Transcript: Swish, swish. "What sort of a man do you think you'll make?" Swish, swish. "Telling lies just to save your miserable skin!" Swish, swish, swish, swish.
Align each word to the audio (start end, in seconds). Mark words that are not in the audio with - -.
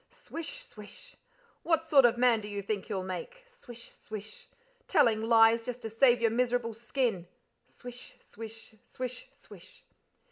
Swish, 0.09 0.63
swish. 0.63 1.15
"What 1.61 1.85
sort 1.85 2.05
of 2.05 2.15
a 2.15 2.17
man 2.17 2.41
do 2.41 2.47
you 2.47 2.63
think 2.63 2.89
you'll 2.89 3.03
make?" 3.03 3.43
Swish, 3.45 3.91
swish. 3.91 4.49
"Telling 4.87 5.21
lies 5.21 5.63
just 5.63 5.83
to 5.83 5.91
save 5.91 6.19
your 6.23 6.31
miserable 6.31 6.73
skin!" 6.73 7.27
Swish, 7.65 8.15
swish, 8.19 8.73
swish, 8.83 9.29
swish. 9.31 9.85